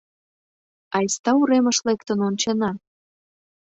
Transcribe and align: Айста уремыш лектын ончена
Айста 0.97 1.31
уремыш 1.41 1.77
лектын 1.87 2.19
ончена 2.27 2.71